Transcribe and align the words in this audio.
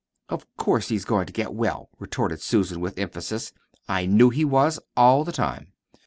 "Of 0.29 0.47
course 0.57 0.89
he's 0.89 1.05
goin' 1.05 1.27
to 1.27 1.31
get 1.31 1.53
well," 1.53 1.89
retorted 1.99 2.41
Susan 2.41 2.79
with 2.81 2.97
emphasis. 2.97 3.53
"I 3.87 4.07
knew 4.07 4.31
he 4.31 4.43
was, 4.43 4.79
all 4.97 5.23
the 5.23 5.31
time." 5.31 5.73